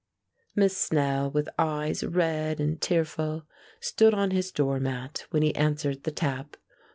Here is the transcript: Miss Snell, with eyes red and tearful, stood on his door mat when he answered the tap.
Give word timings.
Miss 0.55 0.75
Snell, 0.75 1.29
with 1.29 1.47
eyes 1.59 2.03
red 2.03 2.59
and 2.59 2.81
tearful, 2.81 3.45
stood 3.79 4.15
on 4.15 4.31
his 4.31 4.51
door 4.51 4.79
mat 4.79 5.27
when 5.29 5.43
he 5.43 5.55
answered 5.55 6.05
the 6.05 6.11
tap. 6.11 6.57